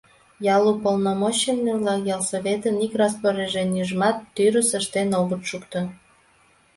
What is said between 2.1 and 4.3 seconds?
ялсоветын ик распоряженийжымат